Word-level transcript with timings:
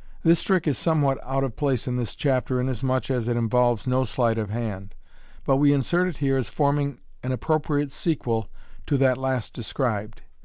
—This 0.22 0.44
trick 0.44 0.68
is 0.68 0.78
somewhat 0.78 1.18
out 1.24 1.42
of 1.42 1.56
place 1.56 1.88
in 1.88 1.96
this 1.96 2.14
chapter, 2.14 2.60
inasmuch 2.60 3.10
as 3.10 3.26
it 3.26 3.36
involves 3.36 3.88
no 3.88 4.04
sleight 4.04 4.38
of 4.38 4.48
hand, 4.50 4.94
but 5.44 5.56
we 5.56 5.72
insert 5.72 6.06
it 6.06 6.18
here 6.18 6.36
as 6.36 6.48
forming 6.48 7.00
an 7.24 7.32
appropriate 7.32 7.90
sequel 7.90 8.48
to 8.86 8.96
that 8.98 9.18
last 9.18 9.52
described. 9.52 10.22